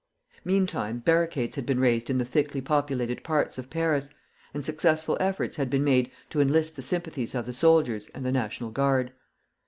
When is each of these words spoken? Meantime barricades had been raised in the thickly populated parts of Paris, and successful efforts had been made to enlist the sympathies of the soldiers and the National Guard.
Meantime 0.43 0.97
barricades 0.97 1.57
had 1.57 1.65
been 1.67 1.79
raised 1.79 2.09
in 2.09 2.17
the 2.17 2.25
thickly 2.25 2.59
populated 2.59 3.23
parts 3.23 3.59
of 3.59 3.69
Paris, 3.69 4.09
and 4.51 4.65
successful 4.65 5.15
efforts 5.19 5.57
had 5.57 5.69
been 5.69 5.83
made 5.83 6.09
to 6.27 6.41
enlist 6.41 6.75
the 6.75 6.81
sympathies 6.81 7.35
of 7.35 7.45
the 7.45 7.53
soldiers 7.53 8.09
and 8.15 8.25
the 8.25 8.31
National 8.31 8.71
Guard. 8.71 9.11